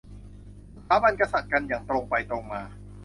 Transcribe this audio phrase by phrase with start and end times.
[0.75, 2.61] สถาบันกษัตริย์ กันอย่างตรงไปตรงมา